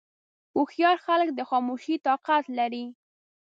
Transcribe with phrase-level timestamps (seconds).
[0.55, 2.85] هوښیار خلک د خاموشۍ طاقت لري.